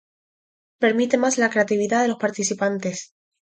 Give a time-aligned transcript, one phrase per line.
[0.79, 3.13] Permite más la creatividad de los participantes.